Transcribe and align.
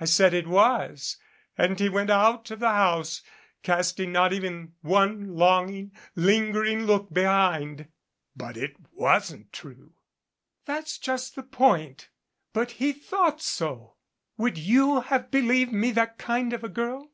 I 0.00 0.06
said 0.06 0.32
it 0.32 0.46
was 0.46 1.18
and 1.58 1.78
he 1.78 1.90
went 1.90 2.08
out 2.08 2.50
of 2.50 2.60
the 2.60 2.70
house 2.70 3.20
casting 3.62 4.10
not 4.10 4.32
even 4.32 4.72
one 4.80 5.34
longing, 5.36 5.92
lingering 6.14 6.86
look 6.86 7.12
behind!" 7.12 7.86
"But 8.34 8.56
it 8.56 8.74
wasn't 8.94 9.52
true." 9.52 9.92
"That's 10.64 10.96
just 10.96 11.36
the 11.36 11.42
point 11.42 12.08
but 12.54 12.70
he 12.80 12.92
thought 12.94 13.42
so. 13.42 13.96
Would 14.38 14.56
you 14.56 15.02
have 15.02 15.30
believed 15.30 15.74
me 15.74 15.90
that 15.90 16.16
kind 16.16 16.54
of 16.54 16.64
a 16.64 16.70
girl? 16.70 17.10